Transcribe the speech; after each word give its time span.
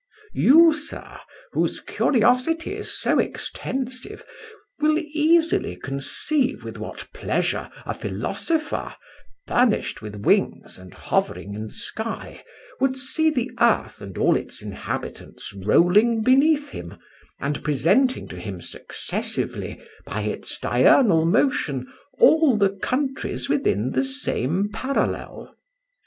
You, 0.33 0.73
sir, 0.73 1.19
whose 1.51 1.79
curiosity 1.79 2.73
is 2.73 2.91
so 2.99 3.19
extensive, 3.19 4.25
will 4.79 4.97
easily 4.97 5.75
conceive 5.75 6.63
with 6.63 6.79
what 6.79 7.07
pleasure 7.13 7.69
a 7.85 7.93
philosopher, 7.93 8.95
furnished 9.45 10.01
with 10.01 10.25
wings 10.25 10.79
and 10.79 10.95
hovering 10.95 11.53
in 11.53 11.67
the 11.67 11.73
sky, 11.73 12.43
would 12.79 12.97
see 12.97 13.29
the 13.29 13.51
earth 13.59 14.01
and 14.01 14.17
all 14.17 14.35
its 14.35 14.63
inhabitants 14.63 15.53
rolling 15.53 16.23
beneath 16.23 16.69
him, 16.69 16.95
and 17.39 17.63
presenting 17.63 18.27
to 18.29 18.37
him 18.39 18.59
successively, 18.59 19.79
by 20.03 20.21
its 20.21 20.57
diurnal 20.57 21.25
motion, 21.27 21.85
all 22.17 22.57
the 22.57 22.71
countries 22.71 23.47
within 23.47 23.91
the 23.91 24.03
same 24.03 24.67
parallel. 24.69 25.55